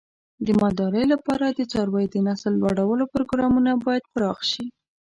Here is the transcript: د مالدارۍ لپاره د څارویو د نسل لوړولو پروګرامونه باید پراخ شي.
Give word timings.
د 0.45 0.47
مالدارۍ 0.59 1.05
لپاره 1.13 1.45
د 1.49 1.59
څارویو 1.71 2.11
د 2.13 2.17
نسل 2.27 2.53
لوړولو 2.61 3.05
پروګرامونه 3.13 3.71
باید 3.85 4.03
پراخ 4.13 4.39
شي. 4.51 4.65